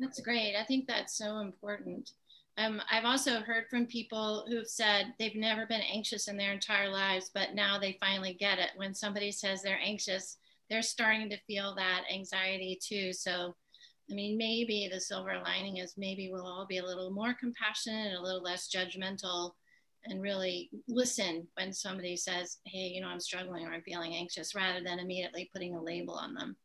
[0.00, 0.56] That's great.
[0.56, 2.10] I think that's so important.
[2.56, 6.88] Um, I've also heard from people who've said they've never been anxious in their entire
[6.88, 8.70] lives, but now they finally get it.
[8.76, 10.38] When somebody says they're anxious,
[10.70, 13.12] they're starting to feel that anxiety too.
[13.12, 13.54] So,
[14.10, 18.16] I mean, maybe the silver lining is maybe we'll all be a little more compassionate
[18.16, 19.52] a little less judgmental
[20.06, 24.54] and really listen when somebody says, hey, you know, I'm struggling or I'm feeling anxious,
[24.54, 26.56] rather than immediately putting a label on them.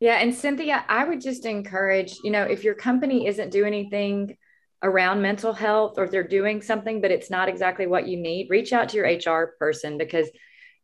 [0.00, 0.18] Yeah.
[0.18, 4.36] And Cynthia, I would just encourage, you know, if your company isn't doing anything
[4.82, 8.72] around mental health or they're doing something, but it's not exactly what you need, reach
[8.72, 10.28] out to your HR person because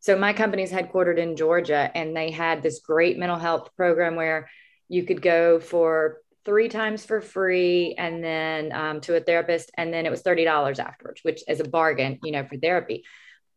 [0.01, 4.49] so my company's headquartered in Georgia and they had this great mental health program where
[4.89, 9.93] you could go for three times for free and then um, to a therapist and
[9.93, 13.03] then it was $30 afterwards which is a bargain you know for therapy.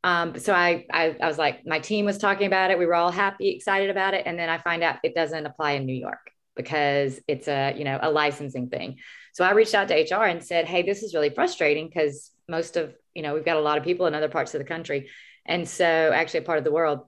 [0.05, 2.79] Um, so I, I, I was like my team was talking about it.
[2.79, 4.24] We were all happy excited about it.
[4.27, 7.85] And then i find out it doesn't apply in new york because it's a you
[7.85, 8.98] know a licensing thing.
[9.33, 12.77] So i reached out to hr and said hey this is really frustrating because most
[12.77, 15.09] of you know we've got a lot of people in other parts of the country.
[15.44, 17.01] And so actually a part of the world.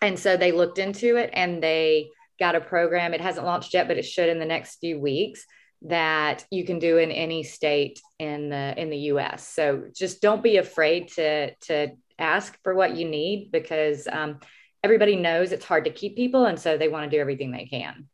[0.00, 3.14] And so they looked into it and they got a program.
[3.14, 5.46] It hasn't launched yet, but it should in the next few weeks
[5.82, 9.46] that you can do in any state in the in the US.
[9.48, 14.38] So just don't be afraid to to ask for what you need because um,
[14.82, 17.66] everybody knows it's hard to keep people, and so they want to do everything they
[17.66, 18.08] can.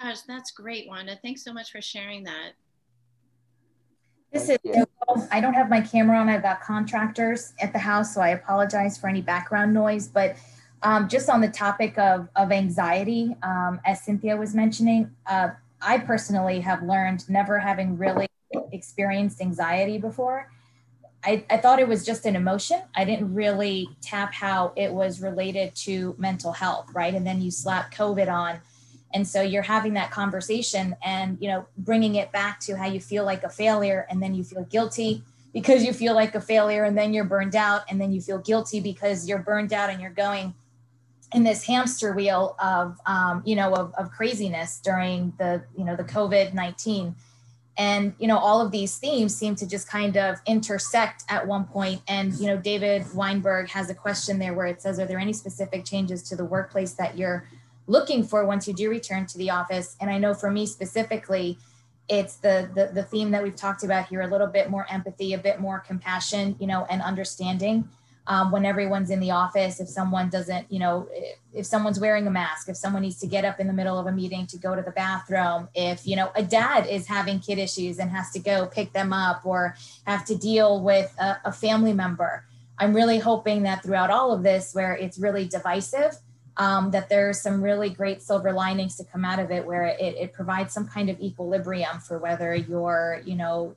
[0.00, 1.18] Gosh, that's great, Wanda.
[1.22, 2.52] Thanks so much for sharing that.
[4.32, 4.58] This is
[5.30, 6.28] I don't have my camera on.
[6.28, 10.08] I've got contractors at the house, so I apologize for any background noise.
[10.08, 10.36] But
[10.82, 15.98] um, just on the topic of, of anxiety, um, as Cynthia was mentioning, uh, I
[15.98, 18.28] personally have learned never having really
[18.72, 20.50] experienced anxiety before.
[21.24, 22.82] I, I thought it was just an emotion.
[22.94, 27.14] I didn't really tap how it was related to mental health, right?
[27.14, 28.60] And then you slap COVID on.
[29.12, 33.00] And so you're having that conversation and, you know, bringing it back to how you
[33.00, 35.22] feel like a failure and then you feel guilty
[35.52, 38.38] because you feel like a failure and then you're burned out and then you feel
[38.38, 40.54] guilty because you're burned out and you're going
[41.32, 45.96] in this hamster wheel of um, you know of, of craziness during the you know
[45.96, 47.14] the covid-19
[47.78, 51.64] and you know all of these themes seem to just kind of intersect at one
[51.64, 52.00] point.
[52.08, 55.32] And you know david weinberg has a question there where it says are there any
[55.32, 57.48] specific changes to the workplace that you're
[57.86, 59.96] looking for once you do return to the office?
[60.00, 61.58] And i know for me specifically
[62.08, 65.32] it's the, the the theme that we've talked about here a little bit more empathy
[65.32, 67.88] a bit more compassion you know and understanding
[68.26, 72.26] um, when everyone's in the office if someone doesn't you know if, if someone's wearing
[72.26, 74.58] a mask if someone needs to get up in the middle of a meeting to
[74.58, 78.30] go to the bathroom if you know a dad is having kid issues and has
[78.30, 82.44] to go pick them up or have to deal with a, a family member
[82.78, 86.16] i'm really hoping that throughout all of this where it's really divisive
[86.58, 90.00] um, that there's some really great silver linings to come out of it where it,
[90.00, 93.74] it provides some kind of equilibrium for whether you're you know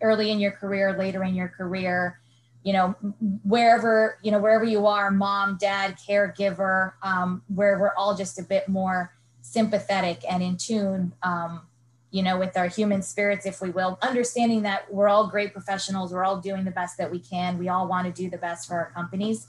[0.00, 2.20] early in your career later in your career
[2.66, 2.96] you know
[3.44, 8.42] wherever you know wherever you are mom dad caregiver um, where we're all just a
[8.42, 11.62] bit more sympathetic and in tune um,
[12.10, 16.12] you know with our human spirits if we will understanding that we're all great professionals
[16.12, 18.66] we're all doing the best that we can we all want to do the best
[18.66, 19.46] for our companies.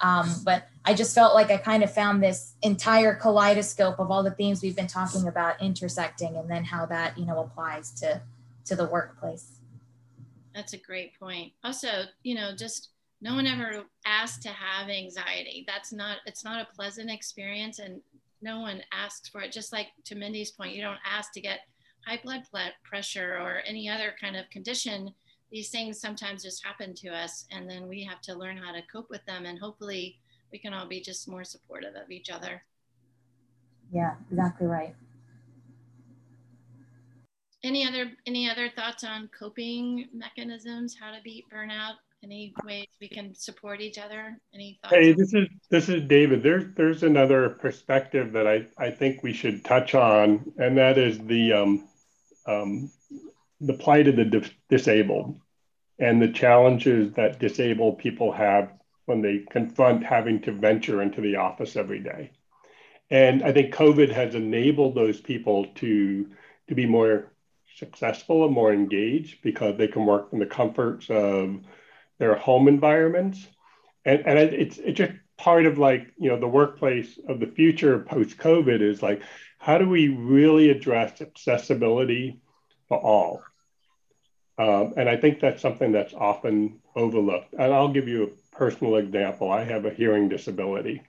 [0.00, 4.22] Um, but i just felt like i kind of found this entire kaleidoscope of all
[4.22, 8.20] the themes we've been talking about intersecting and then how that you know applies to
[8.64, 9.61] to the workplace
[10.54, 11.52] that's a great point.
[11.64, 12.90] Also, you know, just
[13.20, 13.60] no one mm-hmm.
[13.60, 15.64] ever asked to have anxiety.
[15.66, 18.00] That's not, it's not a pleasant experience and
[18.40, 19.52] no one asks for it.
[19.52, 21.60] Just like to Mindy's point, you don't ask to get
[22.06, 25.10] high blood pressure or any other kind of condition.
[25.50, 28.82] These things sometimes just happen to us and then we have to learn how to
[28.92, 30.18] cope with them and hopefully
[30.50, 32.62] we can all be just more supportive of each other.
[33.92, 34.94] Yeah, exactly right
[37.64, 41.94] any other any other thoughts on coping mechanisms how to beat burnout?
[42.24, 44.38] Any ways we can support each other?
[44.54, 46.42] Any thoughts hey this is this is david.
[46.42, 51.18] There's there's another perspective that i i think we should touch on and that is
[51.18, 51.88] the um,
[52.46, 52.90] um
[53.60, 55.40] the plight of the dis- disabled
[55.98, 58.72] and the challenges that disabled people have
[59.06, 62.30] when they confront having to venture into the office every day.
[63.10, 66.28] And i think covid has enabled those people to
[66.68, 67.31] to be more
[67.76, 71.60] successful and more engaged because they can work in the comforts of
[72.18, 73.46] their home environments.
[74.04, 77.98] And, and it's, it's just part of like, you know, the workplace of the future
[77.98, 79.22] post COVID is like,
[79.58, 82.40] how do we really address accessibility
[82.88, 83.42] for all?
[84.58, 87.54] Um, and I think that's something that's often overlooked.
[87.54, 89.50] And I'll give you a personal example.
[89.50, 91.02] I have a hearing disability,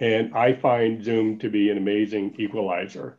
[0.00, 3.18] and I find Zoom to be an amazing equalizer.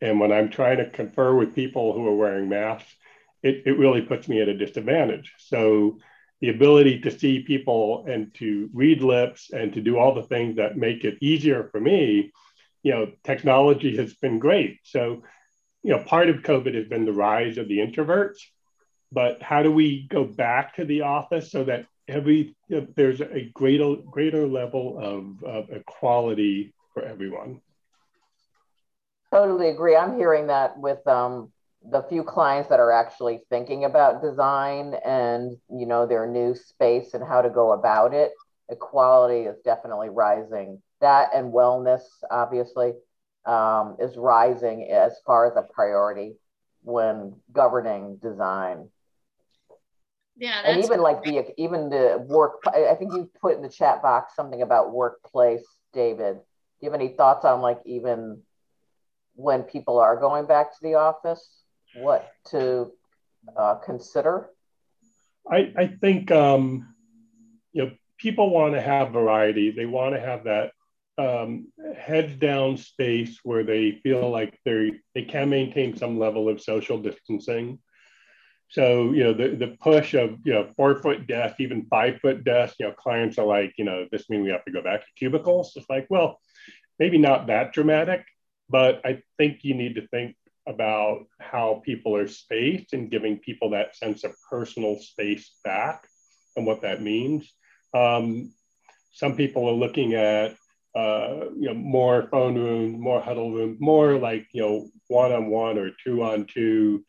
[0.00, 2.94] And when I'm trying to confer with people who are wearing masks,
[3.42, 5.32] it, it really puts me at a disadvantage.
[5.38, 5.98] So
[6.40, 10.56] the ability to see people and to read lips and to do all the things
[10.56, 12.32] that make it easier for me,
[12.82, 14.78] you know, technology has been great.
[14.84, 15.22] So,
[15.82, 18.38] you know, part of COVID has been the rise of the introverts,
[19.12, 23.96] but how do we go back to the office so that every there's a greater
[24.10, 27.60] greater level of, of equality for everyone?
[29.32, 29.96] Totally agree.
[29.96, 31.52] I'm hearing that with um,
[31.88, 37.14] the few clients that are actually thinking about design and you know their new space
[37.14, 38.32] and how to go about it.
[38.68, 40.82] Equality is definitely rising.
[41.00, 42.92] That and wellness, obviously,
[43.46, 46.34] um, is rising as far as a priority
[46.82, 48.88] when governing design.
[50.36, 52.62] Yeah, and even like the even the work.
[52.66, 56.36] I think you put in the chat box something about workplace, David.
[56.36, 58.42] Do you have any thoughts on like even
[59.34, 61.62] when people are going back to the office,
[61.94, 62.92] what to
[63.56, 64.50] uh, consider?
[65.50, 66.94] I, I think um,
[67.72, 69.70] you know people want to have variety.
[69.70, 70.72] They want to have that
[71.18, 71.68] um,
[72.38, 77.78] down space where they feel like they they can maintain some level of social distancing.
[78.68, 82.44] So you know the the push of you know four foot desk, even five foot
[82.44, 82.76] desk.
[82.78, 85.12] You know clients are like you know this means we have to go back to
[85.16, 85.72] cubicles.
[85.76, 86.38] It's like well
[86.98, 88.24] maybe not that dramatic,
[88.70, 93.70] but I think you need to think about how people are spaced and giving people
[93.70, 96.06] that sense of personal space back
[96.56, 97.52] and what that means.
[97.92, 98.52] Um,
[99.12, 100.54] some people are looking at
[100.94, 105.46] uh, you know more phone rooms, more huddle rooms, more like you know one on
[105.48, 107.04] one or two on two,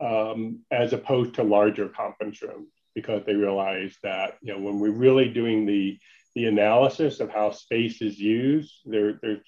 [0.00, 4.90] um, as opposed to larger conference rooms because they realize that you know when we're
[4.90, 5.98] really doing the
[6.34, 9.40] the analysis of how space is used, there, there's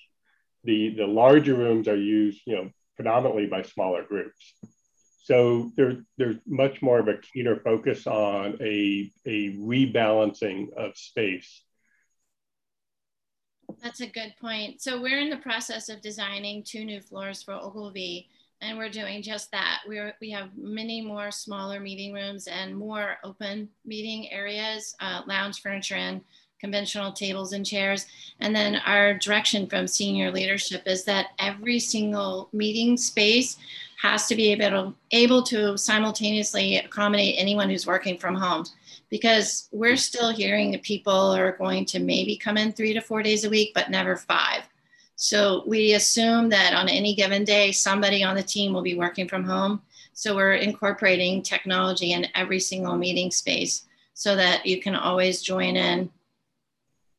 [0.64, 4.54] the, the larger rooms are used, you know, predominantly by smaller groups.
[5.22, 11.62] So there, there's much more of a keener focus on a, a rebalancing of space.
[13.82, 14.82] That's a good point.
[14.82, 18.28] So we're in the process of designing two new floors for Ogilvy,
[18.60, 19.82] and we're doing just that.
[19.86, 25.62] We're, we have many more smaller meeting rooms and more open meeting areas, uh, lounge
[25.62, 26.22] furniture, and
[26.60, 28.06] conventional tables and chairs.
[28.40, 33.56] And then our direction from senior leadership is that every single meeting space
[34.02, 38.64] has to be able to, able to simultaneously accommodate anyone who's working from home
[39.10, 43.22] because we're still hearing that people are going to maybe come in three to four
[43.22, 44.62] days a week, but never five.
[45.16, 49.28] So we assume that on any given day, somebody on the team will be working
[49.28, 49.82] from home.
[50.14, 53.84] So we're incorporating technology in every single meeting space
[54.14, 56.10] so that you can always join in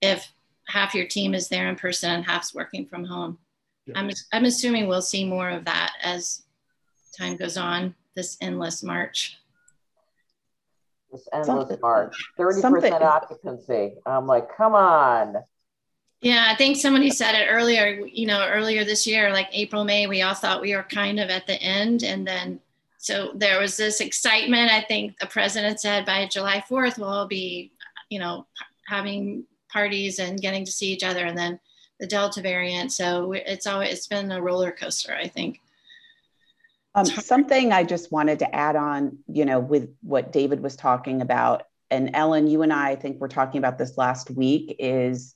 [0.01, 0.31] if
[0.67, 3.37] half your team is there in person and half's working from home.
[3.85, 3.99] Yeah.
[3.99, 6.43] I'm, I'm assuming we'll see more of that as
[7.17, 9.37] time goes on, this endless march.
[11.11, 12.93] This endless something, march, 30% something.
[12.93, 13.93] occupancy.
[14.05, 15.35] I'm like, come on.
[16.21, 20.05] Yeah, I think somebody said it earlier, you know, earlier this year, like April, May,
[20.05, 22.03] we all thought we were kind of at the end.
[22.03, 22.59] And then,
[22.99, 24.71] so there was this excitement.
[24.71, 27.71] I think the president said by July 4th, we'll all be,
[28.09, 28.45] you know,
[28.87, 31.25] having parties and getting to see each other.
[31.25, 31.59] And then
[31.99, 32.91] the Delta variant.
[32.91, 35.61] So it's always, it's been a roller coaster, I think.
[36.93, 41.21] Um, something I just wanted to add on, you know, with what David was talking
[41.21, 45.35] about, and Ellen, you and I, I think we're talking about this last week, is,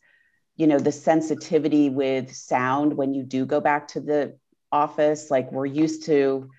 [0.57, 4.37] you know, the sensitivity with sound when you do go back to the
[4.71, 5.29] office.
[5.29, 6.49] Like we're used to,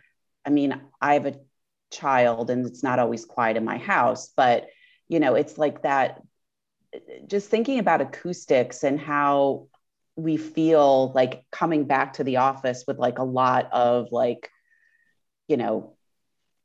[0.47, 1.41] I mean, I have a
[1.91, 4.69] child and it's not always quiet in my house, but,
[5.09, 6.23] you know, it's like that,
[7.27, 9.69] just thinking about acoustics and how
[10.17, 14.51] we feel like coming back to the office with like a lot of like
[15.49, 15.97] you know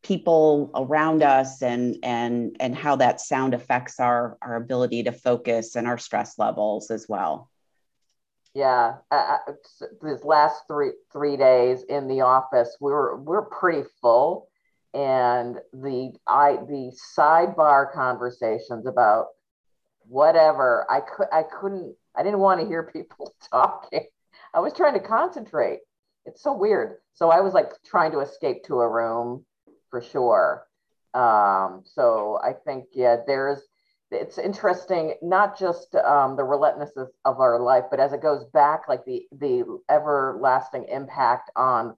[0.03, 5.75] people around us and and and how that sound affects our our ability to focus
[5.75, 7.49] and our stress levels as well.
[8.53, 9.37] Yeah uh,
[10.01, 14.47] these last three three days in the office we we're we're pretty full.
[14.93, 19.27] And the i the sidebar conversations about
[20.11, 24.05] whatever i could i couldn't i didn't want to hear people talking
[24.53, 25.79] i was trying to concentrate
[26.25, 26.97] it's so weird.
[27.13, 29.45] So I was like trying to escape to a room
[29.89, 30.65] for sure.
[31.13, 33.59] Um, so I think, yeah, there's,
[34.11, 38.87] it's interesting, not just um, the relentlessness of our life, but as it goes back,
[38.87, 41.95] like the, the everlasting impact on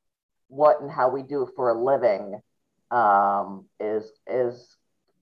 [0.48, 2.40] what and how we do for a living
[2.92, 4.78] um, is, is,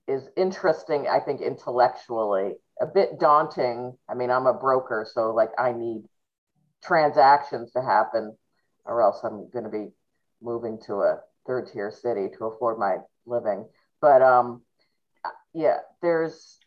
[0.06, 3.96] is interesting, I think, intellectually, a bit daunting.
[4.08, 6.04] I mean, I'm a broker, so like I need
[6.82, 8.36] transactions to happen
[8.84, 9.88] or else I'm going to be
[10.40, 12.96] moving to a third tier city to afford my
[13.26, 13.68] living.
[14.00, 14.62] But um,
[15.54, 16.58] yeah, there's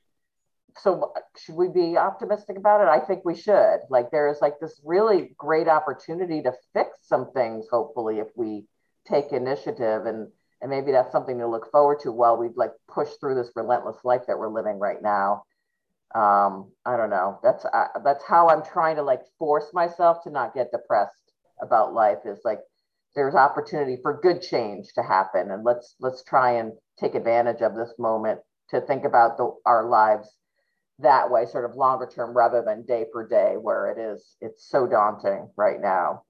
[0.77, 2.87] so should we be optimistic about it?
[2.87, 3.79] I think we should.
[3.89, 8.65] Like there's like this really great opportunity to fix some things, hopefully, if we
[9.07, 10.27] take initiative and
[10.61, 13.97] and maybe that's something to look forward to while we like push through this relentless
[14.03, 15.43] life that we're living right now.
[16.15, 17.39] Um, I don't know.
[17.43, 21.93] That's uh, that's how I'm trying to like force myself to not get depressed about
[21.93, 22.59] life is like
[23.15, 25.51] there's opportunity for good change to happen.
[25.51, 28.39] And let's let's try and take advantage of this moment
[28.69, 30.29] to think about the, our lives
[30.99, 34.69] that way sort of longer term rather than day per day where it is it's
[34.69, 36.23] so daunting right now.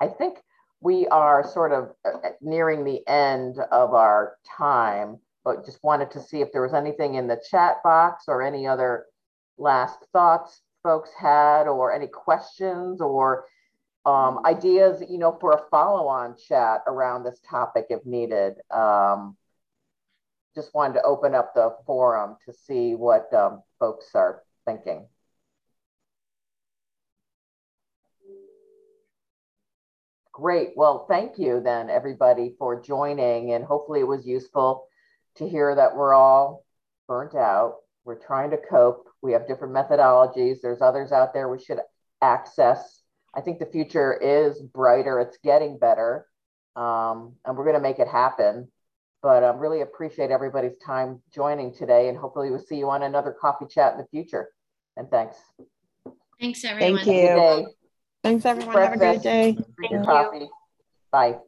[0.00, 0.38] I think
[0.80, 5.18] we are sort of uh, nearing the end of our time
[5.48, 8.66] but just wanted to see if there was anything in the chat box or any
[8.66, 9.06] other
[9.56, 13.46] last thoughts folks had or any questions or
[14.04, 18.56] um, ideas, you know, for a follow-on chat around this topic if needed.
[18.70, 19.38] Um,
[20.54, 25.06] just wanted to open up the forum to see what um, folks are thinking.
[30.30, 30.72] Great.
[30.76, 33.52] Well, thank you then, everybody, for joining.
[33.54, 34.84] And hopefully it was useful
[35.38, 36.64] to hear that we're all
[37.06, 37.76] burnt out.
[38.04, 39.08] We're trying to cope.
[39.22, 40.60] We have different methodologies.
[40.62, 41.80] There's others out there we should
[42.22, 43.02] access
[43.34, 45.20] I think the future is brighter.
[45.20, 46.26] It's getting better.
[46.76, 48.68] Um, and we're going to make it happen.
[49.22, 52.08] But I um, really appreciate everybody's time joining today.
[52.08, 54.48] And hopefully we'll see you on another coffee chat in the future.
[54.96, 55.36] And thanks.
[56.40, 57.04] Thanks, everyone.
[57.04, 57.68] Thank you.
[58.22, 58.76] Thanks, everyone.
[58.76, 59.56] Have a great day.
[59.80, 60.02] Thank you.
[60.04, 60.48] Coffee.
[61.10, 61.38] Bye.